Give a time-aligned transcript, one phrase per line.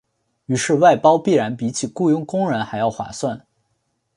[0.47, 3.45] 于是外包必然比起雇用工人还要划算。